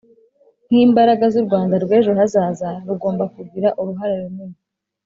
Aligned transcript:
nk'imbaraga 0.69 1.25
z'u 1.33 1.41
rwanda 1.47 1.75
rw'ejo 1.83 2.11
hazaza 2.19 2.69
rugomba 2.87 3.23
kugira 3.35 3.67
uruhare 3.79 4.13
runini 4.21 4.57